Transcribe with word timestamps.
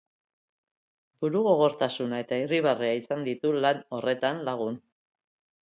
Burugogortasuna 1.25 2.23
eta 2.25 2.41
irribarrea 2.45 2.97
izan 3.03 3.29
ditu 3.29 3.55
lan 3.67 3.85
horretan 3.99 4.45
lagun. 4.49 4.85